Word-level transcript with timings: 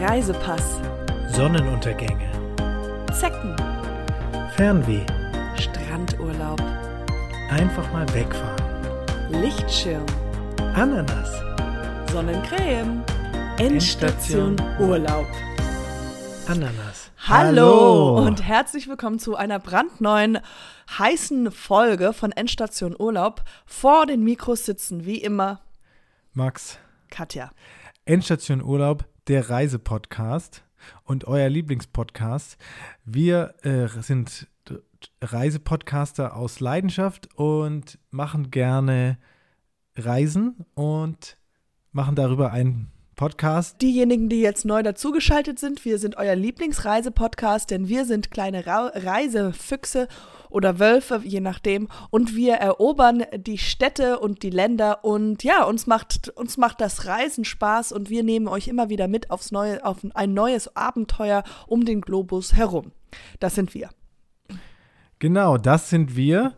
Reisepass, 0.00 0.80
Sonnenuntergänge, 1.28 2.28
Zecken, 3.12 3.54
Fernweh, 4.56 5.06
Strandurlaub, 5.56 6.60
einfach 7.48 7.92
mal 7.92 8.12
wegfahren, 8.12 9.40
Lichtschirm, 9.40 10.04
Ananas, 10.74 11.30
Sonnencreme, 12.10 13.04
Endstation 13.58 14.58
Endstation. 14.58 14.80
Urlaub. 14.80 15.26
Ananas. 16.48 17.12
Hallo 17.28 18.18
und 18.18 18.42
herzlich 18.42 18.88
willkommen 18.88 19.20
zu 19.20 19.36
einer 19.36 19.60
brandneuen 19.60 20.40
heißen 20.98 21.52
Folge 21.52 22.12
von 22.12 22.32
Endstation 22.32 22.96
Urlaub. 22.98 23.44
Vor 23.64 24.06
den 24.06 24.24
Mikros 24.24 24.64
sitzen 24.64 25.06
wie 25.06 25.18
immer 25.18 25.60
Max, 26.32 26.78
Katja. 27.10 27.52
Endstation 28.06 28.60
Urlaub, 28.60 29.04
der 29.28 29.50
Reisepodcast 29.50 30.64
und 31.04 31.26
euer 31.26 31.48
Lieblingspodcast. 31.48 32.58
Wir 33.04 33.54
äh, 33.62 33.88
sind 34.02 34.48
Reisepodcaster 35.20 36.36
aus 36.36 36.60
Leidenschaft 36.60 37.28
und 37.34 37.98
machen 38.10 38.50
gerne 38.50 39.18
Reisen 39.96 40.64
und 40.74 41.36
machen 41.92 42.16
darüber 42.16 42.52
einen 42.52 42.90
Podcast. 43.14 43.80
Diejenigen, 43.80 44.28
die 44.28 44.40
jetzt 44.40 44.64
neu 44.64 44.82
dazugeschaltet 44.82 45.58
sind, 45.58 45.84
wir 45.84 45.98
sind 45.98 46.16
euer 46.16 46.34
Lieblingsreisepodcast, 46.34 47.70
denn 47.70 47.88
wir 47.88 48.04
sind 48.04 48.30
kleine 48.30 48.66
Ra 48.66 48.92
Reisefüchse 48.94 50.08
oder 50.50 50.78
Wölfe, 50.78 51.20
je 51.24 51.40
nachdem. 51.40 51.88
Und 52.10 52.36
wir 52.36 52.54
erobern 52.54 53.24
die 53.36 53.58
Städte 53.58 54.18
und 54.18 54.42
die 54.42 54.50
Länder. 54.50 55.04
Und 55.04 55.42
ja, 55.42 55.64
uns 55.64 55.86
macht, 55.86 56.28
uns 56.36 56.56
macht 56.56 56.80
das 56.80 57.06
Reisen 57.06 57.44
Spaß 57.44 57.92
und 57.92 58.10
wir 58.10 58.22
nehmen 58.22 58.48
euch 58.48 58.68
immer 58.68 58.88
wieder 58.88 59.08
mit 59.08 59.30
aufs 59.30 59.52
neue, 59.52 59.84
auf 59.84 59.98
ein 60.14 60.34
neues 60.34 60.76
Abenteuer 60.76 61.44
um 61.66 61.84
den 61.84 62.00
Globus 62.00 62.54
herum. 62.54 62.92
Das 63.40 63.54
sind 63.54 63.74
wir. 63.74 63.90
Genau, 65.18 65.56
das 65.56 65.90
sind 65.90 66.16
wir. 66.16 66.54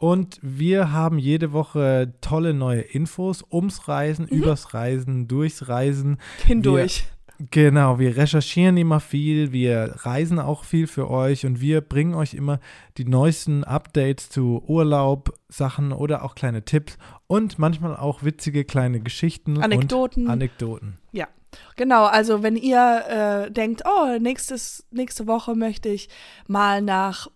Und 0.00 0.38
wir 0.40 0.92
haben 0.92 1.18
jede 1.18 1.52
Woche 1.52 2.14
tolle 2.22 2.54
neue 2.54 2.80
Infos 2.80 3.44
ums 3.52 3.86
Reisen, 3.86 4.26
übers 4.26 4.72
Reisen, 4.72 5.28
durchs 5.28 5.68
Reisen. 5.68 6.16
Hindurch. 6.46 7.04
Genau, 7.50 7.98
wir 7.98 8.16
recherchieren 8.16 8.78
immer 8.78 9.00
viel, 9.00 9.52
wir 9.52 9.94
reisen 9.98 10.38
auch 10.38 10.64
viel 10.64 10.86
für 10.86 11.10
euch 11.10 11.44
und 11.44 11.60
wir 11.60 11.82
bringen 11.82 12.14
euch 12.14 12.32
immer 12.32 12.60
die 12.96 13.04
neuesten 13.04 13.62
Updates 13.62 14.30
zu 14.30 14.62
Urlaub, 14.66 15.34
Sachen 15.48 15.92
oder 15.92 16.24
auch 16.24 16.34
kleine 16.34 16.64
Tipps 16.64 16.96
und 17.26 17.58
manchmal 17.58 17.94
auch 17.94 18.24
witzige 18.24 18.64
kleine 18.64 19.00
Geschichten 19.00 19.62
Anekdoten. 19.62 20.24
und 20.24 20.30
Anekdoten. 20.30 20.94
Ja, 21.12 21.28
genau. 21.76 22.04
Also 22.04 22.42
wenn 22.42 22.56
ihr 22.56 23.46
äh, 23.46 23.50
denkt, 23.50 23.82
oh, 23.86 24.18
nächstes, 24.18 24.86
nächste 24.90 25.26
Woche 25.26 25.54
möchte 25.54 25.90
ich 25.90 26.08
mal 26.46 26.80
nach, 26.82 27.28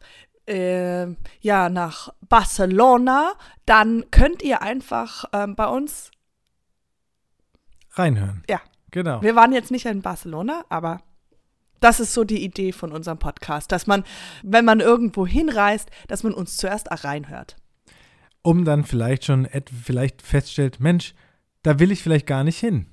äh, 0.47 1.07
ja, 1.41 1.69
nach 1.69 2.13
Barcelona, 2.29 3.33
dann 3.67 4.11
könnt 4.11 4.43
ihr 4.43 4.63
einfach 4.63 5.25
ähm, 5.33 5.55
bei 5.55 5.67
uns, 5.67 6.11
Reinhören. 7.91 8.43
Ja. 8.49 8.61
Genau. 8.91 9.23
wir 9.23 9.35
waren 9.35 9.53
jetzt 9.53 9.73
nicht 9.73 9.87
in 9.87 10.03
Barcelona, 10.03 10.65
aber 10.69 11.01
das 11.81 11.99
ist 11.99 12.15
so 12.15 12.23
die 12.23 12.45
Idee 12.45 12.71
von 12.71 12.93
unserem 12.93 13.19
Podcast, 13.19 13.73
dass 13.73 13.89
man, 13.89 14.05
wenn 14.45 14.65
man 14.65 14.79
irgendwo 14.79 15.27
hinreist, 15.27 15.91
dass 16.07 16.23
man 16.23 16.33
uns 16.33 16.57
zuerst 16.57 16.89
reinhört. 17.05 17.57
Um 18.43 18.65
dann 18.65 18.85
vielleicht 18.85 19.25
schon 19.25 19.49
vielleicht 19.85 20.23
feststellt, 20.23 20.79
Mensch, 20.79 21.15
da 21.63 21.81
will 21.81 21.91
ich 21.91 22.03
vielleicht 22.03 22.27
gar 22.27 22.45
nicht 22.45 22.59
hin. 22.59 22.87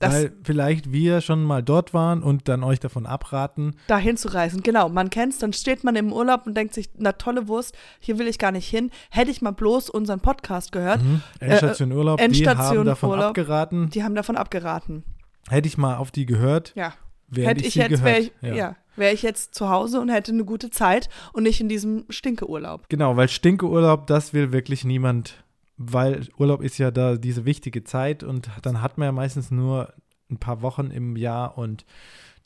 Ja, 0.00 0.08
das, 0.08 0.14
weil 0.14 0.32
vielleicht 0.44 0.92
wir 0.92 1.20
schon 1.20 1.42
mal 1.42 1.62
dort 1.62 1.92
waren 1.92 2.22
und 2.22 2.46
dann 2.48 2.62
euch 2.62 2.78
davon 2.78 3.04
abraten. 3.04 3.74
dahin 3.88 4.16
zu 4.16 4.28
reisen. 4.28 4.62
Genau, 4.62 4.88
man 4.88 5.10
kennt's, 5.10 5.38
dann 5.38 5.52
steht 5.52 5.82
man 5.82 5.96
im 5.96 6.12
Urlaub 6.12 6.46
und 6.46 6.54
denkt 6.56 6.72
sich, 6.74 6.88
na 6.96 7.12
tolle 7.12 7.48
Wurst, 7.48 7.76
hier 7.98 8.18
will 8.18 8.28
ich 8.28 8.38
gar 8.38 8.52
nicht 8.52 8.68
hin. 8.68 8.90
Hätte 9.10 9.30
ich 9.32 9.42
mal 9.42 9.50
bloß 9.52 9.90
unseren 9.90 10.20
Podcast 10.20 10.70
gehört, 10.72 11.02
Mhm. 11.02 11.20
Endstation 11.40 11.90
Urlaub, 11.92 12.18
die 12.18 12.24
Endstation 12.26 12.78
haben 12.78 12.86
davon 12.86 13.10
Urlaub. 13.10 13.24
abgeraten. 13.30 13.90
die 13.90 14.04
haben 14.04 14.14
davon 14.14 14.36
abgeraten. 14.36 15.02
Hätte 15.48 15.66
ich 15.66 15.76
mal 15.78 15.96
auf 15.96 16.10
die 16.12 16.26
gehört, 16.26 16.72
Ja. 16.76 16.92
wäre 17.28 17.48
Hätte 17.50 17.60
ich 17.62 17.68
ich 17.68 17.74
jetzt, 17.74 18.04
wäre 18.04 18.18
ich, 18.20 18.32
ja. 18.42 18.76
wäre 18.96 19.12
ich 19.14 19.22
jetzt 19.22 19.54
zu 19.54 19.68
Hause 19.68 20.00
und 20.00 20.10
hätte 20.10 20.30
eine 20.32 20.44
gute 20.44 20.70
Zeit 20.70 21.08
und 21.32 21.42
nicht 21.42 21.60
in 21.60 21.68
diesem 21.68 22.04
Stinkeurlaub. 22.08 22.88
Genau, 22.88 23.16
weil 23.16 23.28
Stinkeurlaub, 23.28 24.06
das 24.06 24.32
will 24.32 24.52
wirklich 24.52 24.84
niemand, 24.84 25.42
weil 25.78 26.26
Urlaub 26.38 26.60
ist 26.62 26.78
ja 26.78 26.90
da 26.90 27.16
diese 27.16 27.44
wichtige 27.44 27.84
Zeit 27.84 28.22
und 28.22 28.50
dann 28.62 28.82
hat 28.82 28.98
man 28.98 29.06
ja 29.06 29.12
meistens 29.12 29.50
nur 29.50 29.94
ein 30.30 30.38
paar 30.38 30.60
Wochen 30.62 30.90
im 30.90 31.16
Jahr 31.16 31.56
und 31.56 31.86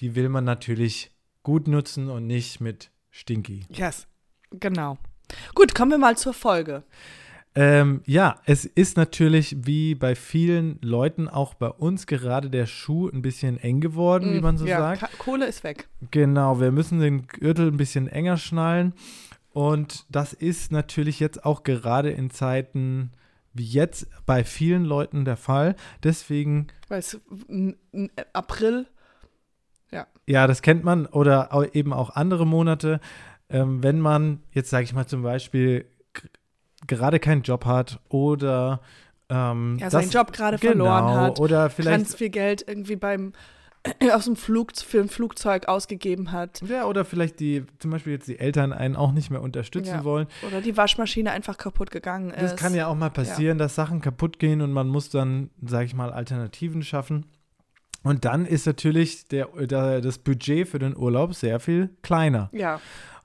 die 0.00 0.14
will 0.14 0.28
man 0.28 0.44
natürlich 0.44 1.10
gut 1.42 1.66
nutzen 1.66 2.08
und 2.08 2.26
nicht 2.26 2.60
mit 2.60 2.90
Stinky. 3.10 3.64
Yes, 3.70 4.06
genau. 4.50 4.98
Gut, 5.54 5.74
kommen 5.74 5.90
wir 5.90 5.98
mal 5.98 6.16
zur 6.16 6.34
Folge. 6.34 6.82
Ähm, 7.54 8.00
ja, 8.06 8.40
es 8.46 8.64
ist 8.64 8.96
natürlich 8.96 9.56
wie 9.66 9.94
bei 9.94 10.14
vielen 10.14 10.78
Leuten, 10.80 11.28
auch 11.28 11.52
bei 11.52 11.68
uns 11.68 12.06
gerade 12.06 12.48
der 12.48 12.66
Schuh 12.66 13.08
ein 13.10 13.20
bisschen 13.20 13.58
eng 13.58 13.80
geworden, 13.80 14.32
wie 14.32 14.40
man 14.40 14.56
so 14.56 14.64
Mm, 14.64 14.68
ja, 14.68 14.78
sagt. 14.78 15.00
Ka- 15.00 15.08
Kohle 15.18 15.46
ist 15.46 15.62
weg. 15.62 15.88
Genau, 16.10 16.60
wir 16.60 16.70
müssen 16.72 17.00
den 17.00 17.26
Gürtel 17.26 17.68
ein 17.68 17.76
bisschen 17.76 18.08
enger 18.08 18.38
schnallen. 18.38 18.94
Und 19.50 20.06
das 20.08 20.32
ist 20.32 20.72
natürlich 20.72 21.20
jetzt 21.20 21.44
auch 21.44 21.62
gerade 21.62 22.10
in 22.10 22.30
Zeiten 22.30 23.10
wie 23.54 23.64
jetzt 23.66 24.06
bei 24.26 24.44
vielen 24.44 24.84
Leuten 24.84 25.24
der 25.24 25.36
Fall. 25.36 25.76
Deswegen, 26.02 26.68
Weil 26.88 27.00
es 27.00 27.20
April, 28.32 28.86
ja, 30.26 30.46
das 30.46 30.62
kennt 30.62 30.84
man. 30.84 31.06
Oder 31.06 31.50
eben 31.74 31.92
auch 31.92 32.10
andere 32.10 32.46
Monate, 32.46 33.00
ähm, 33.48 33.82
wenn 33.82 34.00
man 34.00 34.40
jetzt, 34.52 34.70
sage 34.70 34.84
ich 34.84 34.92
mal 34.94 35.06
zum 35.06 35.22
Beispiel, 35.22 35.84
gerade 36.86 37.18
keinen 37.18 37.42
Job 37.42 37.64
hat 37.64 38.00
oder 38.08 38.80
ähm, 39.28 39.78
ja, 39.80 39.90
seinen 39.90 40.04
das- 40.04 40.12
Job 40.14 40.32
gerade 40.32 40.58
genau, 40.58 40.84
verloren 40.84 41.14
hat, 41.14 41.40
Oder 41.40 41.70
vielleicht 41.70 41.96
ganz 41.96 42.14
viel 42.14 42.30
Geld 42.30 42.64
irgendwie 42.66 42.96
beim 42.96 43.32
aus 44.12 44.26
dem 44.26 44.36
Flug 44.36 44.76
für 44.76 45.00
ein 45.00 45.08
Flugzeug 45.08 45.66
ausgegeben 45.68 46.30
hat. 46.32 46.62
Ja, 46.68 46.86
oder 46.86 47.04
vielleicht 47.04 47.40
die, 47.40 47.64
zum 47.78 47.90
Beispiel 47.90 48.12
jetzt 48.12 48.28
die 48.28 48.38
Eltern 48.38 48.72
einen 48.72 48.94
auch 48.96 49.12
nicht 49.12 49.30
mehr 49.30 49.42
unterstützen 49.42 49.94
Ja. 49.96 50.04
wollen. 50.04 50.26
Oder 50.46 50.60
die 50.60 50.76
Waschmaschine 50.76 51.32
einfach 51.32 51.58
kaputt 51.58 51.90
gegangen 51.90 52.30
ist. 52.30 52.42
Das 52.52 52.56
kann 52.56 52.74
ja 52.74 52.86
auch 52.86 52.94
mal 52.94 53.10
passieren, 53.10 53.58
dass 53.58 53.74
Sachen 53.74 54.00
kaputt 54.00 54.38
gehen 54.38 54.60
und 54.60 54.72
man 54.72 54.88
muss 54.88 55.10
dann, 55.10 55.50
sage 55.64 55.86
ich 55.86 55.94
mal, 55.94 56.12
Alternativen 56.12 56.82
schaffen. 56.82 57.26
Und 58.04 58.24
dann 58.24 58.46
ist 58.46 58.66
natürlich 58.66 59.28
der, 59.28 59.46
der, 59.66 60.00
das 60.00 60.18
Budget 60.18 60.68
für 60.68 60.78
den 60.78 60.96
Urlaub 60.96 61.34
sehr 61.34 61.60
viel 61.60 61.90
kleiner. 62.02 62.50
Ja, 62.52 62.80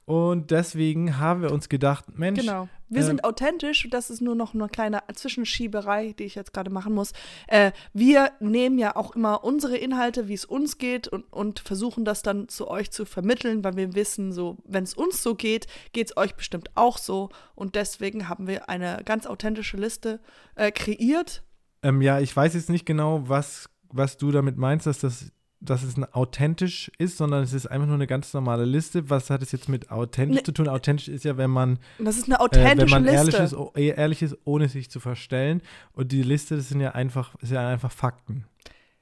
Und 0.05 0.51
deswegen 0.51 1.17
haben 1.19 1.41
wir 1.41 1.51
uns 1.51 1.67
gedacht, 1.67 2.05
Mensch, 2.17 2.39
genau. 2.39 2.69
Wir 2.89 3.01
ähm, 3.01 3.07
sind 3.07 3.23
authentisch. 3.23 3.87
Das 3.89 4.09
ist 4.09 4.21
nur 4.21 4.35
noch 4.35 4.53
eine 4.53 4.67
kleine 4.69 5.03
Zwischenschieberei, 5.13 6.13
die 6.17 6.23
ich 6.23 6.35
jetzt 6.35 6.53
gerade 6.53 6.69
machen 6.69 6.93
muss. 6.93 7.11
Äh, 7.47 7.71
wir 7.93 8.31
nehmen 8.39 8.77
ja 8.77 8.95
auch 8.95 9.15
immer 9.15 9.43
unsere 9.43 9.77
Inhalte, 9.77 10.27
wie 10.27 10.33
es 10.33 10.45
uns 10.45 10.77
geht, 10.77 11.07
und, 11.07 11.31
und 11.31 11.59
versuchen 11.59 12.05
das 12.05 12.21
dann 12.21 12.49
zu 12.49 12.67
euch 12.67 12.91
zu 12.91 13.05
vermitteln, 13.05 13.63
weil 13.63 13.75
wir 13.75 13.95
wissen, 13.95 14.31
so, 14.31 14.57
wenn 14.65 14.83
es 14.83 14.93
uns 14.93 15.23
so 15.23 15.35
geht, 15.35 15.67
geht 15.93 16.09
es 16.09 16.17
euch 16.17 16.35
bestimmt 16.35 16.69
auch 16.75 16.97
so. 16.97 17.29
Und 17.55 17.75
deswegen 17.75 18.29
haben 18.29 18.47
wir 18.47 18.69
eine 18.69 19.01
ganz 19.05 19.25
authentische 19.25 19.77
Liste 19.77 20.19
äh, 20.55 20.71
kreiert. 20.71 21.43
ähm, 21.83 22.01
ja, 22.01 22.19
ich 22.19 22.35
weiß 22.35 22.53
jetzt 22.53 22.69
nicht 22.69 22.85
genau, 22.85 23.27
was, 23.27 23.69
was 23.89 24.17
du 24.17 24.31
damit 24.31 24.57
meinst, 24.57 24.87
dass 24.87 24.99
das 24.99 25.31
dass 25.59 25.81
es 25.83 25.97
ein 25.97 26.05
authentisch 26.13 26.91
ist, 26.99 27.17
sondern 27.17 27.41
es 27.43 27.51
ist 27.53 27.65
einfach 27.65 27.87
nur 27.87 27.95
eine 27.95 28.05
ganz 28.07 28.31
normale 28.33 28.63
Liste. 28.65 29.09
Was 29.09 29.29
hat 29.31 29.41
es 29.41 29.51
jetzt 29.51 29.67
mit 29.69 29.89
authentisch 29.89 30.37
Ne- 30.37 30.43
zu 30.43 30.51
tun? 30.51 30.67
Authentisch 30.67 31.07
ist 31.07 31.23
ja, 31.25 31.35
wenn 31.37 31.49
man 31.49 31.79
das 31.97 32.17
ist 32.17 32.25
eine 32.25 32.35
äh, 32.35 32.39
wenn 32.39 32.45
authentische 32.45 32.93
man 32.95 33.03
Liste. 33.03 33.17
ehrlich 33.17 33.35
ist, 33.39 33.53
o- 33.55 33.73
eh, 33.75 33.87
ehrlich 33.89 34.21
ist, 34.21 34.37
ohne 34.45 34.69
sich 34.69 34.91
zu 34.91 34.99
verstellen. 34.99 35.61
Und 35.93 36.11
die 36.11 36.21
Liste, 36.21 36.55
das 36.57 36.69
sind 36.69 36.79
ja 36.79 36.91
einfach, 36.91 37.33
ja 37.41 37.67
einfach 37.67 37.91
Fakten. 37.91 38.45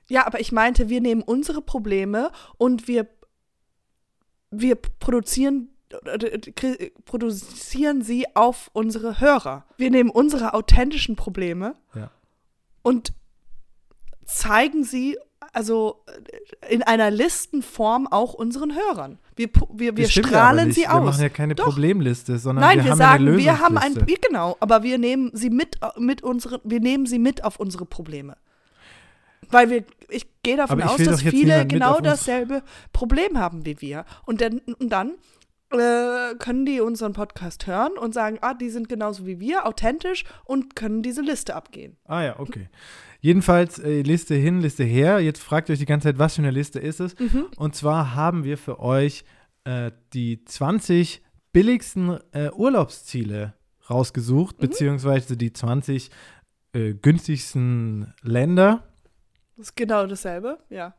Ja, 0.08 0.26
aber 0.28 0.40
ich 0.40 0.52
meinte, 0.52 0.88
wir 0.88 1.02
nehmen 1.02 1.24
unsere 1.24 1.62
Probleme 1.62 2.32
und 2.58 2.88
wir, 2.88 3.08
wir 4.52 4.76
produzieren, 4.76 5.70
produzieren 7.06 8.02
sie 8.02 8.26
auf 8.36 8.70
unsere 8.74 9.20
Hörer. 9.20 9.66
Wir 9.78 9.92
nehmen 9.92 10.10
unsere 10.10 10.54
authentischen 10.54 11.16
Probleme 11.16 11.76
Ja. 11.94 12.12
und 12.82 13.14
zeigen 14.26 14.84
sie 14.84 15.18
also 15.54 16.04
äh, 16.62 16.74
in 16.74 16.84
einer 16.84 17.12
Listenform 17.12 18.08
auch 18.08 18.34
unseren 18.34 18.76
Hörern. 18.76 19.20
Wir, 19.36 19.50
wir, 19.74 19.98
wir 19.98 20.10
strahlen 20.10 20.72
sie 20.72 20.82
Wir 20.82 20.94
aus. 20.94 21.04
machen 21.04 21.22
ja 21.22 21.30
keine 21.30 21.56
Doch. 21.56 21.66
Problemliste, 21.66 22.38
sondern 22.38 22.64
Nein, 22.64 22.78
wir, 22.80 22.86
wir, 22.86 22.92
haben 22.92 22.98
sagen, 22.98 23.28
eine 23.28 23.38
wir 23.38 23.60
haben 23.60 23.78
ein, 23.78 23.94
Lösungsliste. 23.94 24.28
genau, 24.28 24.58
aber 24.60 24.84
wir 24.84 24.98
nehmen 24.98 25.32
sie 25.34 25.50
mit, 25.50 25.78
äh, 25.82 26.00
mit 26.00 26.24
unseren, 26.24 26.60
wir 26.64 26.80
nehmen 26.80 27.06
sie 27.06 27.20
mit 27.20 27.44
auf 27.44 27.60
unsere 27.60 27.86
Probleme. 27.86 28.38
Weil 29.50 29.70
wir, 29.70 29.84
ich 30.10 30.26
gehe 30.44 30.58
davon 30.58 30.82
aus, 30.82 30.98
dass 30.98 31.22
viele 31.22 31.68
genau 31.68 32.00
dasselbe 32.00 32.64
Problem 32.94 33.38
haben 33.38 33.66
wie 33.66 33.80
wir. 33.80 34.06
Und 34.26 34.42
dann, 34.42 34.60
und 34.80 34.90
dann 34.90 35.14
äh, 35.80 36.36
können 36.40 36.66
die 36.66 36.82
unseren 36.82 37.14
Podcast 37.14 37.68
hören 37.68 37.98
und 37.98 38.14
sagen, 38.14 38.38
ah, 38.42 38.54
die 38.54 38.70
sind 38.70 38.90
genauso 38.90 39.26
wie 39.26 39.40
wir, 39.40 39.66
authentisch 39.68 40.24
und 40.46 40.76
können 40.76 41.02
diese 41.04 41.22
Liste 41.22 41.56
abgehen. 41.56 41.98
Ah 42.06 42.24
ja, 42.24 42.40
okay. 42.40 42.70
Jedenfalls 43.22 43.80
äh, 43.80 44.02
Liste 44.02 44.36
hin, 44.36 44.62
Liste 44.62 44.84
her. 44.84 45.20
Jetzt 45.20 45.42
fragt 45.42 45.70
ihr 45.70 45.74
euch 45.74 45.80
die 45.80 45.86
ganze 45.86 46.10
Zeit, 46.10 46.20
was 46.20 46.36
für 46.36 46.42
eine 46.42 46.52
Liste 46.52 46.80
ist 46.80 47.00
es? 47.00 47.18
Mhm. 47.20 47.48
Und 47.58 47.76
zwar 47.76 48.14
haben 48.16 48.44
wir 48.44 48.58
für 48.58 48.80
euch 48.80 49.24
äh, 49.64 49.92
die 50.14 50.44
20 50.46 51.24
billigsten 51.52 52.20
äh, 52.34 52.50
Urlaubsziele 52.52 53.54
rausgesucht, 53.90 54.58
Mhm. 54.58 54.62
beziehungsweise 54.62 55.38
die 55.38 55.54
20 55.54 56.12
äh, 56.74 56.94
günstigsten 56.94 58.14
Länder. 58.22 58.84
Das 59.58 59.68
ist 59.68 59.76
genau 59.76 60.06
dasselbe, 60.06 60.60
ja. 60.70 60.94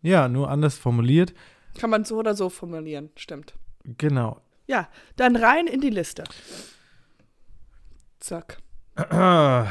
Ja, 0.00 0.28
nur 0.28 0.50
anders 0.50 0.76
formuliert. 0.78 1.32
Kann 1.78 1.90
man 1.90 2.04
so 2.04 2.16
oder 2.18 2.34
so 2.34 2.48
formulieren, 2.48 3.10
stimmt. 3.16 3.54
Genau. 3.84 4.40
Ja, 4.66 4.88
dann 5.16 5.36
rein 5.36 5.66
in 5.66 5.80
die 5.80 5.90
Liste. 5.90 6.24
Zack. 8.20 8.58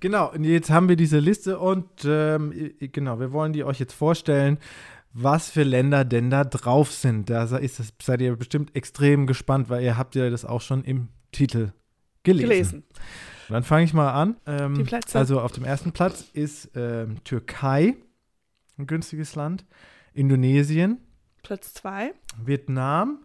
Genau, 0.00 0.30
und 0.32 0.44
jetzt 0.44 0.68
haben 0.68 0.90
wir 0.90 0.96
diese 0.96 1.18
Liste 1.18 1.58
und 1.58 1.88
ähm, 2.04 2.74
genau, 2.78 3.20
wir 3.20 3.32
wollen 3.32 3.54
die 3.54 3.64
euch 3.64 3.80
jetzt 3.80 3.94
vorstellen, 3.94 4.58
was 5.14 5.48
für 5.48 5.62
Länder 5.62 6.04
denn 6.04 6.28
da 6.28 6.44
drauf 6.44 6.92
sind. 6.92 7.30
Da 7.30 7.44
ist 7.56 7.78
das, 7.78 7.94
seid 8.02 8.20
ihr 8.20 8.36
bestimmt 8.36 8.76
extrem 8.76 9.26
gespannt, 9.26 9.70
weil 9.70 9.82
ihr 9.82 9.96
habt 9.96 10.14
ja 10.14 10.28
das 10.28 10.44
auch 10.44 10.60
schon 10.60 10.84
im 10.84 11.08
Titel 11.32 11.72
gelesen. 12.22 12.48
Gelesen. 12.48 12.84
Dann 13.48 13.62
fange 13.62 13.84
ich 13.84 13.94
mal 13.94 14.12
an. 14.12 14.36
Ähm, 14.44 14.74
Die 14.74 14.84
Plätze. 14.84 15.18
Also 15.18 15.40
auf 15.40 15.52
dem 15.52 15.64
ersten 15.64 15.92
Platz 15.92 16.26
ist 16.34 16.70
ähm, 16.74 17.24
Türkei, 17.24 17.96
ein 18.76 18.86
günstiges 18.86 19.34
Land, 19.36 19.64
Indonesien, 20.12 20.98
Platz 21.42 21.72
zwei. 21.72 22.12
Vietnam, 22.44 23.23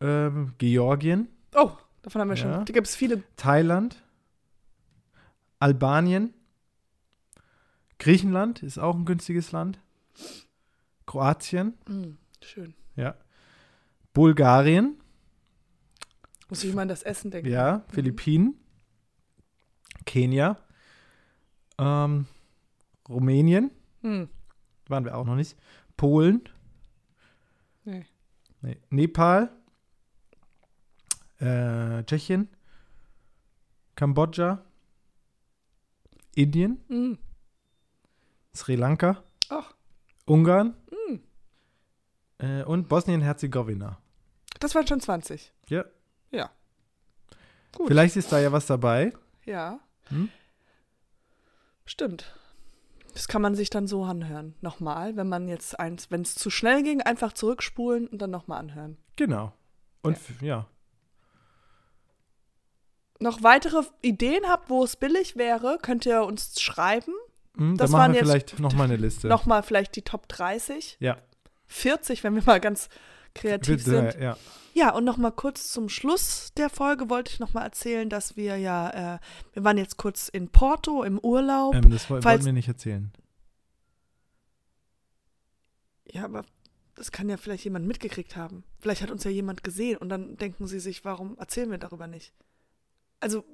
ähm, 0.00 0.54
Georgien, 0.58 1.28
Oh, 1.54 1.72
davon 2.02 2.20
haben 2.20 2.28
wir 2.28 2.36
Ja. 2.36 2.42
schon. 2.56 2.64
Da 2.66 2.72
gibt 2.72 2.86
es 2.86 2.94
viele. 2.94 3.22
Thailand, 3.36 4.02
Albanien, 5.58 6.34
Griechenland 7.98 8.62
ist 8.62 8.78
auch 8.78 8.94
ein 8.94 9.04
günstiges 9.04 9.50
Land, 9.52 9.80
Kroatien, 11.06 11.74
Mm, 11.88 12.16
schön. 12.42 12.74
ja, 12.96 13.16
Bulgarien, 14.12 15.00
Muss 16.50 16.64
ich 16.64 16.72
mal 16.74 16.82
an 16.82 16.88
das 16.88 17.02
Essen 17.02 17.30
denken. 17.30 17.50
ja, 17.50 17.84
Philippinen, 17.88 18.54
Kenia, 20.06 20.56
ähm, 21.78 22.26
Rumänien, 23.08 23.70
Hm. 24.02 24.28
waren 24.86 25.04
wir 25.04 25.16
auch 25.16 25.24
noch 25.24 25.34
nicht, 25.34 25.56
Polen, 25.96 26.42
Nee. 27.84 28.06
nee, 28.62 28.78
Nepal, 28.90 29.50
äh, 31.38 32.02
Tschechien, 32.04 32.48
Kambodscha, 33.94 34.64
Indien, 36.34 36.80
Mm. 36.88 37.14
Sri 38.54 38.74
Lanka, 38.76 39.22
Ach, 39.48 39.74
Ungarn 40.26 40.74
Mm. 40.90 41.16
äh, 42.38 42.62
und 42.64 42.88
Bosnien-Herzegowina. 42.88 43.98
das 44.60 44.74
waren 44.74 44.86
schon 44.86 45.00
20. 45.00 45.52
Ja. 45.68 45.84
Ja. 46.30 46.50
Gut. 47.76 47.88
Vielleicht 47.88 48.16
ist 48.16 48.32
da 48.32 48.38
ja 48.40 48.50
was 48.52 48.66
dabei. 48.66 49.12
Ja. 49.44 49.80
Hm? 50.08 50.28
Stimmt. 51.84 52.34
Das 53.14 53.26
kann 53.28 53.42
man 53.42 53.54
sich 53.54 53.70
dann 53.70 53.86
so 53.86 54.04
anhören. 54.04 54.54
Nochmal, 54.60 55.16
wenn 55.16 55.28
man 55.28 55.48
jetzt 55.48 55.78
eins, 55.80 56.10
wenn 56.10 56.22
es 56.22 56.34
zu 56.34 56.50
schnell 56.50 56.82
ging, 56.82 57.00
einfach 57.00 57.32
zurückspulen 57.32 58.06
und 58.08 58.18
dann 58.22 58.30
nochmal 58.30 58.58
anhören. 58.60 58.96
Genau. 59.16 59.52
Und 60.02 60.16
Ja. 60.40 60.46
ja. 60.46 60.66
Noch 63.20 63.42
weitere 63.42 63.82
Ideen 64.02 64.46
habt, 64.46 64.70
wo 64.70 64.84
es 64.84 64.96
billig 64.96 65.36
wäre, 65.36 65.78
könnt 65.82 66.06
ihr 66.06 66.22
uns 66.22 66.60
schreiben. 66.60 67.12
Hm, 67.56 67.76
da 67.76 67.84
Das 67.84 67.92
waren 67.92 68.12
wir 68.12 68.20
jetzt 68.20 68.28
vielleicht 68.28 68.60
noch 68.60 68.74
mal 68.74 68.84
eine 68.84 68.96
Liste. 68.96 69.26
Nochmal 69.26 69.62
vielleicht 69.62 69.96
die 69.96 70.02
Top 70.02 70.28
30. 70.28 70.98
Ja. 71.00 71.18
40, 71.66 72.22
wenn 72.24 72.34
wir 72.34 72.42
mal 72.44 72.60
ganz 72.60 72.88
kreativ 73.34 73.84
Bitte, 73.84 73.90
sind. 73.90 74.22
ja. 74.22 74.36
Ja, 74.74 74.94
und 74.94 75.04
nochmal 75.04 75.32
kurz 75.32 75.72
zum 75.72 75.88
Schluss 75.88 76.52
der 76.56 76.70
Folge 76.70 77.10
wollte 77.10 77.32
ich 77.32 77.40
nochmal 77.40 77.64
erzählen, 77.64 78.08
dass 78.08 78.36
wir 78.36 78.56
ja, 78.58 79.16
äh, 79.16 79.18
wir 79.52 79.64
waren 79.64 79.76
jetzt 79.76 79.96
kurz 79.96 80.28
in 80.28 80.50
Porto 80.50 81.02
im 81.02 81.18
Urlaub. 81.18 81.74
Ähm, 81.74 81.90
das 81.90 82.08
wollten 82.08 82.44
wir 82.44 82.52
nicht 82.52 82.68
erzählen. 82.68 83.10
Ja, 86.12 86.24
aber 86.24 86.44
das 86.94 87.10
kann 87.10 87.28
ja 87.28 87.36
vielleicht 87.36 87.64
jemand 87.64 87.86
mitgekriegt 87.86 88.36
haben. 88.36 88.62
Vielleicht 88.78 89.02
hat 89.02 89.10
uns 89.10 89.24
ja 89.24 89.30
jemand 89.32 89.64
gesehen 89.64 89.96
und 89.98 90.08
dann 90.10 90.36
denken 90.36 90.68
sie 90.68 90.78
sich, 90.80 91.04
warum 91.04 91.36
erzählen 91.38 91.70
wir 91.70 91.78
darüber 91.78 92.06
nicht? 92.06 92.32
Also, 93.20 93.44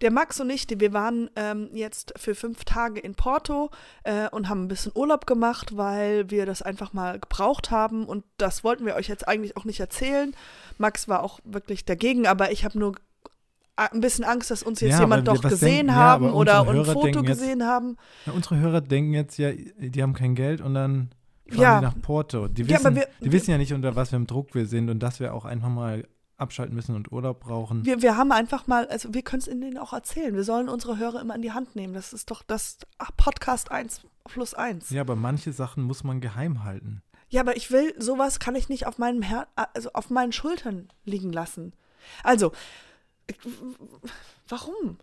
der 0.00 0.10
Max 0.10 0.40
und 0.40 0.50
ich, 0.50 0.66
wir 0.68 0.92
waren 0.92 1.30
ähm, 1.36 1.70
jetzt 1.72 2.12
für 2.16 2.34
fünf 2.34 2.64
Tage 2.64 3.00
in 3.00 3.14
Porto 3.14 3.70
äh, 4.04 4.28
und 4.30 4.48
haben 4.48 4.64
ein 4.64 4.68
bisschen 4.68 4.92
Urlaub 4.94 5.26
gemacht, 5.26 5.76
weil 5.76 6.28
wir 6.30 6.44
das 6.44 6.60
einfach 6.60 6.92
mal 6.92 7.18
gebraucht 7.20 7.70
haben 7.70 8.04
und 8.04 8.24
das 8.36 8.64
wollten 8.64 8.84
wir 8.84 8.96
euch 8.96 9.08
jetzt 9.08 9.26
eigentlich 9.28 9.56
auch 9.56 9.64
nicht 9.64 9.80
erzählen. 9.80 10.34
Max 10.78 11.08
war 11.08 11.22
auch 11.22 11.38
wirklich 11.44 11.84
dagegen, 11.84 12.26
aber 12.26 12.50
ich 12.50 12.64
habe 12.64 12.78
nur 12.78 12.96
ein 13.76 14.00
bisschen 14.00 14.24
Angst, 14.24 14.50
dass 14.50 14.62
uns 14.62 14.80
jetzt 14.80 14.92
Ja, 14.94 15.00
jemand 15.00 15.26
doch 15.28 15.40
gesehen 15.40 15.86
denken- 15.86 15.88
ja, 15.88 15.94
haben 15.94 16.26
aber 16.26 16.34
oder 16.36 16.60
ein 16.68 16.84
Foto 16.84 17.02
denken 17.06 17.24
jetzt- 17.24 17.38
gesehen 17.38 17.64
haben. 17.64 17.96
Ja, 18.26 18.32
unsere 18.32 18.58
Hörer 18.58 18.80
denken 18.80 19.14
jetzt 19.14 19.38
ja, 19.38 19.52
die 19.52 20.02
haben 20.02 20.12
kein 20.12 20.34
Geld 20.34 20.60
und 20.60 20.74
dann 20.74 21.10
fahren 21.48 21.60
Ja. 21.60 21.78
die 21.78 21.84
nach 21.86 22.00
Porto. 22.02 22.48
Die 22.48 22.62
Ja, 22.64 22.76
wissen, 22.78 22.96
wir- 22.96 23.08
die 23.20 23.32
wissen 23.32 23.50
ja 23.52 23.56
nicht, 23.58 23.72
unter 23.72 23.94
was 23.96 24.10
für 24.10 24.16
einem 24.16 24.26
Druck 24.26 24.54
wir 24.54 24.66
sind 24.66 24.90
und 24.90 24.98
dass 24.98 25.20
wir 25.20 25.32
auch 25.32 25.44
einfach 25.46 25.68
mal 25.70 26.06
abschalten 26.42 26.74
müssen 26.74 26.94
und 26.94 27.10
Urlaub 27.10 27.40
brauchen. 27.40 27.84
Wir, 27.84 28.02
wir 28.02 28.16
haben 28.16 28.32
einfach 28.32 28.66
mal, 28.66 28.86
also 28.88 29.14
wir 29.14 29.22
können 29.22 29.40
es 29.40 29.48
ihnen 29.48 29.78
auch 29.78 29.92
erzählen. 29.92 30.34
Wir 30.34 30.44
sollen 30.44 30.68
unsere 30.68 30.98
Hörer 30.98 31.20
immer 31.20 31.34
in 31.34 31.42
die 31.42 31.52
Hand 31.52 31.74
nehmen. 31.76 31.94
Das 31.94 32.12
ist 32.12 32.30
doch 32.30 32.42
das 32.42 32.78
ach, 32.98 33.10
Podcast 33.16 33.70
1 33.70 34.02
plus 34.24 34.54
1. 34.54 34.90
Ja. 34.90 34.96
Ja, 34.96 35.00
aber 35.02 35.16
manche 35.16 35.52
Sachen 35.52 35.82
muss 35.84 36.04
man 36.04 36.20
geheim 36.20 36.64
halten. 36.64 37.02
aber 37.36 37.56
ich 37.56 37.70
will, 37.70 37.94
sowas 37.98 38.38
kann 38.38 38.54
ich 38.54 38.68
nicht 38.68 38.86
auf 38.86 38.98
meinem 38.98 39.22
Her 39.22 39.48
also 39.54 39.90
auf 39.94 40.10
meinen 40.10 40.32
Schultern 40.32 40.88
liegen 41.04 41.32
lassen. 41.32 41.72
Also, 42.22 42.52
warum? 44.48 44.98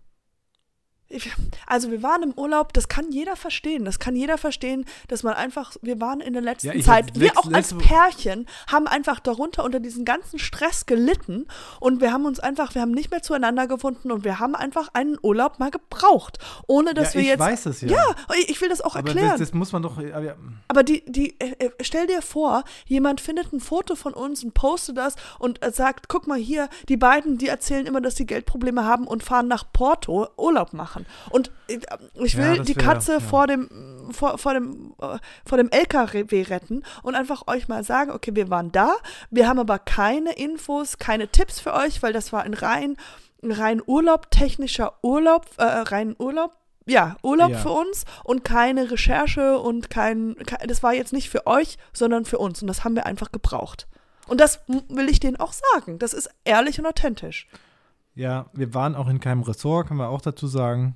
Ich- 1.11 1.31
Also 1.65 1.89
wir 1.89 2.03
waren 2.03 2.21
im 2.21 2.33
Urlaub, 2.37 2.71
das 2.73 2.87
kann 2.87 3.11
jeder 3.11 3.35
verstehen. 3.35 3.83
Das 3.83 3.97
kann 3.97 4.15
jeder 4.15 4.37
verstehen, 4.37 4.85
dass 5.07 5.23
man 5.23 5.33
einfach, 5.33 5.75
wir 5.81 5.99
waren 5.99 6.19
in 6.21 6.33
der 6.33 6.41
letzten 6.43 6.67
Ja, 6.67 6.73
ich 6.73 6.85
Zeit, 6.85 7.15
wir 7.19 7.29
letzt- 7.29 7.37
auch 7.37 7.51
als 7.51 7.73
Pärchen 7.73 8.45
haben 8.67 8.85
einfach 8.87 9.19
darunter 9.19 9.63
unter 9.63 9.79
diesen 9.79 10.05
ganzen 10.05 10.37
Stress 10.37 10.85
gelitten 10.85 11.47
und 11.79 11.99
wir 11.99 12.13
haben 12.13 12.25
uns 12.25 12.39
einfach, 12.39 12.75
wir 12.75 12.81
haben 12.83 12.91
nicht 12.91 13.09
mehr 13.09 13.23
zueinander 13.23 13.65
gefunden 13.67 14.11
und 14.11 14.23
wir 14.23 14.39
haben 14.39 14.53
einfach 14.55 14.89
einen 14.93 15.17
Urlaub 15.23 15.57
mal 15.57 15.71
gebraucht, 15.71 16.37
ohne 16.67 16.93
dass 16.93 17.13
ja, 17.13 17.15
wir 17.15 17.21
ich 17.21 17.27
jetzt 17.29 17.39
weiß 17.39 17.65
es 17.65 17.81
ja. 17.81 17.87
ja, 17.89 18.15
ich 18.47 18.61
will 18.61 18.69
das 18.69 18.81
auch 18.81 18.95
aber 18.95 19.07
erklären. 19.09 19.29
das, 19.31 19.39
das 19.39 19.53
muss 19.53 19.71
man 19.71 19.81
doch. 19.81 19.97
Aber 19.97 20.21
ja, 20.21 20.35
Aber 20.67 20.83
die, 20.83 21.03
die, 21.07 21.39
äh, 21.39 21.55
äh, 21.57 21.71
stell 21.81 22.05
dir 22.05 22.21
vor, 22.21 22.63
jemand 22.85 23.19
findet 23.19 23.51
ein 23.51 23.59
Foto 23.59 23.95
von 23.95 24.13
uns 24.13 24.43
und 24.43 24.53
postet 24.53 24.97
das 24.97 25.15
und 25.39 25.63
äh, 25.65 25.71
sagt, 25.71 26.07
guck 26.07 26.27
mal 26.27 26.37
hier, 26.37 26.69
die 26.87 26.97
beiden, 26.97 27.39
die 27.39 27.47
erzählen 27.47 27.87
immer, 27.87 27.99
dass 28.01 28.15
sie 28.15 28.27
Geldprobleme 28.27 28.85
haben 28.85 29.07
und 29.07 29.23
fahren 29.23 29.47
nach 29.47 29.63
Porto 29.73 30.27
Urlaub 30.37 30.73
machen. 30.73 30.98
Und 31.29 31.51
äh, 31.67 31.79
ich 32.15 32.33
Ja, 32.33 32.39
will 32.39 32.57
das 32.57 32.67
die 32.67 32.73
Katze 32.75 33.13
ja. 33.13 33.19
vor 33.19 33.47
dem, 33.47 34.09
vor, 34.11 34.37
vor 34.37 34.53
dem, 34.53 34.93
äh, 35.01 35.17
vor 35.45 35.57
dem 35.57 35.69
LKW 35.69 36.41
retten 36.43 36.83
und 37.03 37.15
einfach 37.15 37.47
euch 37.47 37.67
mal 37.67 37.83
sagen, 37.83 38.11
okay, 38.11 38.35
wir 38.35 38.49
waren 38.49 38.71
da, 38.71 38.93
wir 39.29 39.47
haben 39.47 39.59
aber 39.59 39.79
keine 39.79 40.33
Infos, 40.33 40.97
keine 40.97 41.27
Tipps 41.27 41.59
für 41.59 41.73
euch, 41.73 42.01
weil 42.03 42.13
das 42.13 42.31
war 42.33 42.43
ein 42.43 42.53
rein, 42.53 42.97
ein 43.43 43.51
rein 43.51 43.81
Urlaub, 43.85 44.31
technischer 44.31 44.93
Urlaub, 45.03 45.45
äh, 45.57 45.63
rein 45.63 46.15
Urlaub, 46.19 46.53
ja, 46.85 47.17
Urlaub 47.21 47.51
Ja. 47.51 47.57
für 47.59 47.69
uns 47.69 48.05
und 48.23 48.43
keine 48.43 48.89
Recherche 48.89 49.59
und 49.59 49.89
kein, 49.89 50.35
kein, 50.45 50.67
das 50.67 50.81
war 50.81 50.93
jetzt 50.93 51.13
nicht 51.13 51.29
für 51.29 51.45
euch, 51.45 51.77
sondern 51.93 52.25
für 52.25 52.39
uns 52.39 52.61
und 52.61 52.67
das 52.67 52.83
haben 52.83 52.95
wir 52.95 53.05
einfach 53.05 53.31
gebraucht. 53.31 53.87
Und 54.27 54.39
das 54.41 54.59
will 54.67 55.09
ich 55.09 55.19
denen 55.19 55.37
auch 55.37 55.53
sagen. 55.53 55.97
Das 55.99 56.13
ist 56.13 56.29
ehrlich 56.45 56.79
und 56.79 56.85
authentisch. 56.85 57.47
Ja, 58.15 58.49
wir 58.53 58.73
waren 58.73 58.95
auch 58.95 59.07
in 59.07 59.19
keinem 59.19 59.41
Ressort, 59.41 59.87
kann 59.87 59.97
man 59.97 60.07
auch 60.07 60.21
dazu 60.21 60.47
sagen. 60.47 60.95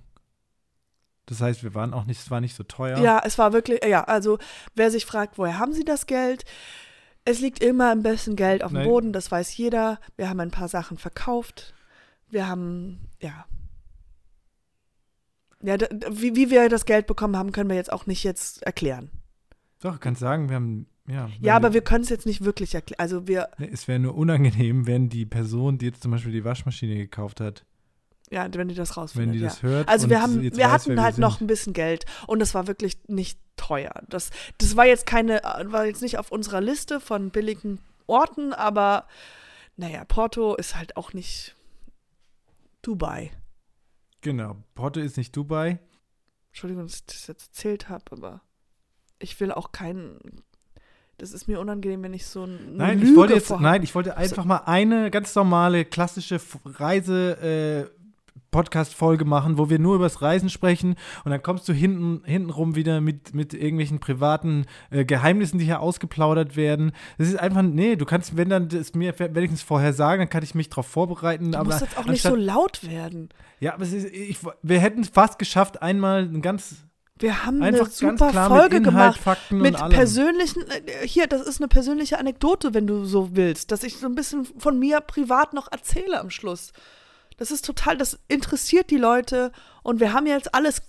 Das 1.25 1.39
heißt, 1.41 1.63
wir 1.63 1.74
waren 1.74 1.93
auch 1.93 2.05
nicht, 2.05 2.20
es 2.20 2.32
war 2.32 2.41
nicht 2.41 2.55
so 2.55 2.63
teuer. 2.63 3.00
Ja. 3.00 3.22
es 3.24 3.38
war 3.38 3.53
wirklich, 3.53 3.84
ja, 3.86 4.03
also 4.03 4.39
wer 4.75 4.91
sich 4.91 5.05
fragt, 5.05 5.38
woher 5.38 5.58
haben 5.58 5.74
sie 5.74 5.86
das 5.86 6.05
Geld? 6.05 6.43
Es 7.25 7.39
liegt 7.39 7.63
immer 7.63 7.91
am 7.91 8.03
besten 8.03 8.36
Geld 8.36 8.63
auf 8.63 8.72
dem 8.72 8.79
Nein. 8.79 8.88
Boden, 8.88 9.13
das 9.13 9.32
weiß 9.32 9.55
jeder. 9.55 10.00
Wir 10.17 10.29
haben 10.29 10.41
ein 10.41 10.51
paar 10.51 10.67
Sachen 10.67 10.98
verkauft. 10.98 11.74
Wir 12.27 12.48
haben, 12.48 13.10
ja. 13.22 13.46
Ja, 15.62 15.77
wie, 16.10 16.36
wie 16.36 16.50
wir 16.50 16.67
das 16.67 16.86
Geld 16.86 17.08
bekommen 17.08 17.38
haben, 17.38 17.53
können 17.53 17.70
wir 17.70 17.77
jetzt 17.77 17.93
auch 17.93 18.05
nicht 18.05 18.25
jetzt 18.25 18.63
erklären. 18.63 19.10
Doch, 19.79 20.01
kannst 20.01 20.20
sagen, 20.20 20.50
wir 20.50 20.58
haben, 20.58 20.88
ja. 21.07 21.29
Ja, 21.41 21.55
aber 21.55 21.74
wir 21.74 21.81
können 21.81 22.03
es 22.03 22.10
jetzt 22.10 22.25
nicht 22.25 22.43
wirklich 22.45 22.75
erklären. 22.75 23.00
Also 23.00 23.27
wir, 23.27 23.50
Es 23.57 23.88
wäre 23.88 24.00
nur 24.00 24.15
unangenehm, 24.15 24.88
wenn 24.88 25.10
die 25.10 25.25
Person, 25.25 25.77
die 25.77 25.88
jetzt 25.88 26.01
zum 26.01 26.12
Beispiel 26.12 26.31
die 26.31 26.45
Waschmaschine 26.45 26.95
gekauft 26.95 27.41
hat, 27.41 27.65
ja, 28.31 28.48
wenn 28.53 28.67
die 28.67 28.75
das 28.75 28.98
rausfinden. 28.98 29.31
wenn 29.31 29.38
die 29.38 29.43
ja. 29.43 29.50
das 29.50 29.62
hört. 29.62 29.88
Also 29.88 30.10
wir 30.10 30.22
haben, 30.22 30.41
wir 30.41 30.51
weiß, 30.51 30.72
hatten 30.72 31.01
halt 31.01 31.17
wir 31.17 31.22
noch 31.22 31.39
ein 31.39 31.48
bisschen 31.48 31.74
Geld 31.74 32.05
und 32.25 32.39
das 32.39 32.55
war 32.55 32.67
wirklich 32.67 32.98
nicht 33.07 33.38
teuer. 33.57 33.93
Das, 34.10 34.31
das 34.57 34.75
war 34.75 34.86
jetzt 34.86 35.05
keine, 35.05 35.41
war 35.65 35.86
jetzt 35.86 36.01
nicht 36.01 36.17
auf 36.17 36.31
unserer 36.31 36.62
Liste 36.62 37.00
von 37.00 37.29
billigen 37.29 37.79
Orten, 38.07 38.53
aber 38.53 39.07
naja, 39.75 40.03
Porto 40.05 40.55
ist 40.55 40.75
halt 40.75 40.98
auch 40.98 41.13
nicht 41.13 41.55
Dubai. 42.81 43.31
Genau, 44.22 44.57
Porto 44.74 45.00
ist 45.00 45.17
nicht 45.17 45.36
Dubai. 45.36 45.79
Entschuldigung, 46.50 46.86
dass 46.86 46.95
ich 46.95 47.05
das 47.05 47.27
jetzt 47.27 47.48
erzählt 47.50 47.89
habe, 47.89 48.05
aber 48.12 48.41
ich 49.19 49.39
will 49.39 49.51
auch 49.51 49.72
keinen. 49.72 50.43
Das 51.17 51.32
ist 51.32 51.48
mir 51.48 51.60
unangenehm, 51.60 52.01
wenn 52.03 52.13
ich 52.13 52.25
so 52.25 52.43
ein. 52.43 52.75
Nein, 52.75 53.00
Lüge 53.00 53.12
ich 53.12 53.17
wollte 53.17 53.34
jetzt, 53.36 53.50
nein, 53.60 53.84
ich 53.84 53.93
wollte 53.96 54.17
einfach 54.17 54.46
mal 54.46 54.63
eine 54.65 55.12
ganz 55.12 55.36
normale 55.36 55.86
klassische 55.86 56.36
F- 56.36 56.58
Reise 56.65 57.88
äh, 57.89 58.03
Podcast-Folge 58.51 59.25
machen, 59.25 59.58
wo 59.58 59.70
wir 59.70 59.79
nur 59.79 59.96
übers 59.96 60.22
Reisen 60.22 60.50
sprechen 60.50 60.96
und 61.25 61.32
dann 61.32 61.41
kommst 61.41 61.67
du 61.67 61.74
hinten 61.74 62.22
hintenrum 62.24 62.75
wieder 62.75 63.01
mit, 63.01 63.34
mit 63.34 63.53
irgendwelchen 63.53 64.00
privaten 64.00 64.65
äh, 64.91 65.05
Geheimnissen, 65.05 65.58
die 65.58 65.65
hier 65.65 65.79
ausgeplaudert 65.79 66.55
werden. 66.55 66.91
Das 67.17 67.27
ist 67.27 67.39
einfach, 67.39 67.63
nee, 67.63 67.96
du 67.96 68.05
kannst, 68.05 68.38
wenn 68.38 68.50
dann 68.50 68.70
das 68.70 68.93
mir 68.93 69.17
wenigstens 69.17 69.63
vorher 69.63 69.93
sagen, 69.93 70.20
dann 70.22 70.29
kann 70.29 70.43
ich 70.43 70.53
mich 70.53 70.70
darauf 70.70 70.88
vorbereiten. 70.88 71.51
Du 71.53 71.58
aber 71.58 71.70
musst 71.70 71.82
jetzt 71.82 71.98
auch 71.98 72.05
nicht 72.05 72.22
so 72.22 72.36
laut 72.36 72.88
werden. 72.88 73.29
Ja, 73.60 73.74
aber 73.74 73.84
es 73.84 73.93
ist, 73.93 74.13
ich, 74.13 74.38
wir 74.62 74.79
hätten 74.79 75.01
es 75.01 75.10
fast 75.10 75.39
geschafft, 75.39 75.82
einmal 75.82 76.24
ein 76.24 76.41
ganz 76.43 76.75
Wir 77.20 77.46
haben 77.46 77.62
einfach 77.62 77.86
eine 77.86 77.91
super 77.91 78.34
Folge 78.34 78.79
mit 78.79 78.88
Inhalt, 78.88 79.15
gemacht. 79.15 79.20
Fakten 79.20 79.60
Mit 79.60 79.77
persönlichen, 79.89 80.63
äh, 80.70 81.08
hier, 81.08 81.27
das 81.27 81.41
ist 81.41 81.60
eine 81.62 81.67
persönliche 81.67 82.17
Anekdote, 82.17 82.74
wenn 82.74 82.88
du 82.88 83.05
so 83.05 83.36
willst, 83.36 83.72
dass 83.72 83.84
ich 83.84 83.98
so 83.98 84.08
ein 84.08 84.15
bisschen 84.15 84.46
von 84.46 84.79
mir 84.79 85.00
privat 85.00 85.53
noch 85.53 85.72
erzähle 85.72 86.20
am 86.20 86.29
Schluss. 86.29 86.74
Das 87.38 87.51
ist 87.51 87.65
total, 87.65 87.98
das 87.98 88.20
interessiert 88.27 88.89
die 88.89 88.98
Leute 88.98 89.51
und 89.84 90.00
wir 90.00 90.13
haben 90.13 90.25
jetzt 90.25 90.53
alles, 90.55 90.82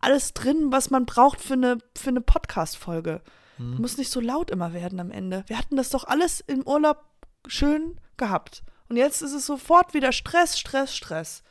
alles 0.00 0.34
drin, 0.34 0.70
was 0.70 0.90
man 0.90 1.04
braucht 1.04 1.40
für 1.40 1.54
eine, 1.54 1.78
für 1.96 2.10
eine 2.10 2.20
Podcast-Folge. 2.20 3.20
Mhm. 3.58 3.76
Muss 3.78 3.98
nicht 3.98 4.10
so 4.10 4.20
laut 4.20 4.50
immer 4.50 4.72
werden 4.72 5.00
am 5.00 5.10
Ende. 5.10 5.44
Wir 5.46 5.58
hatten 5.58 5.76
das 5.76 5.90
doch 5.90 6.04
alles 6.04 6.40
im 6.40 6.66
Urlaub 6.66 7.04
schön 7.46 8.00
gehabt. 8.16 8.62
Und 8.88 8.96
jetzt 8.96 9.22
ist 9.22 9.32
es 9.32 9.46
sofort 9.46 9.94
wieder 9.94 10.12
Stress, 10.12 10.58
Stress, 10.58 10.94
Stress. 10.94 11.42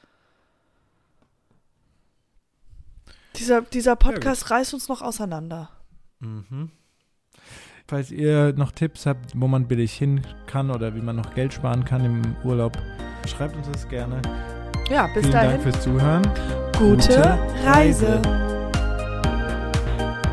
Dieser, 3.42 3.64
dieser 3.64 3.96
Podcast 3.96 4.52
reißt 4.52 4.72
uns 4.76 4.88
noch 4.88 5.02
auseinander. 5.02 5.72
Mhm. 6.20 6.70
Falls 7.88 8.12
ihr 8.12 8.54
noch 8.54 8.72
Tipps 8.72 9.08
habt, 9.08 9.32
wo 9.34 9.48
man 9.48 9.68
billig 9.68 9.94
hin 9.94 10.22
kann 10.46 10.70
oder 10.70 10.94
wie 10.94 11.02
man 11.02 11.16
noch 11.16 11.34
Geld 11.34 11.52
sparen 11.52 11.84
kann 11.84 12.06
im 12.06 12.22
Urlaub, 12.44 12.78
schreibt 13.28 13.56
uns 13.56 13.68
das 13.72 13.90
gerne. 13.90 14.22
Ja, 14.92 15.08
bis 15.08 15.24
Vielen 15.24 15.32
dahin. 15.32 15.50
Dank 15.50 15.64
fürs 15.64 15.82
Zuhören. 15.82 16.22
Gute 16.78 17.08
Gute 17.08 17.40
Reise. 17.66 18.22
Reise. 18.22 18.22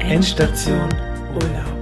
Endstation 0.00 0.90
Urlaub. 1.32 1.77